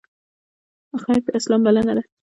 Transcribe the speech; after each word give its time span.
خیر 1.03 1.21
د 1.25 1.27
اسلام 1.37 1.61
بلنه 1.65 1.93
ده 1.97 2.03